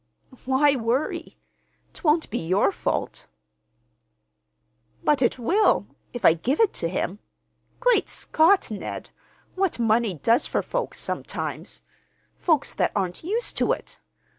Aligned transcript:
"Why 0.45 0.75
worry? 0.75 1.37
'Twon't 1.93 2.31
be 2.31 2.39
your 2.39 2.71
fault." 2.71 3.27
"But 5.03 5.21
it 5.21 5.37
will—if 5.37 6.25
I 6.25 6.33
give 6.33 6.59
it 6.59 6.73
to 6.81 6.89
him. 6.89 7.19
Great 7.79 8.09
Scott, 8.09 8.71
Ned! 8.71 9.11
what 9.53 9.77
money 9.77 10.15
does 10.15 10.47
for 10.47 10.63
folks, 10.63 10.99
sometimes—folks 10.99 12.73
that 12.73 12.91
aren't 12.95 13.23
used 13.23 13.57
to 13.59 13.73
it! 13.73 13.99